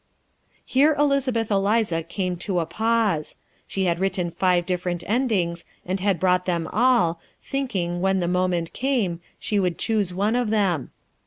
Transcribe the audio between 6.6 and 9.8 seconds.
all, thinking, when the moment came, she would